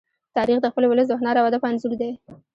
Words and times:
تاریخ 0.35 0.57
د 0.61 0.65
خپل 0.71 0.83
ولس 0.87 1.07
د 1.09 1.13
هنر 1.19 1.35
او 1.39 1.45
ادب 1.49 1.61
انځور 1.67 1.93
دی. 2.01 2.11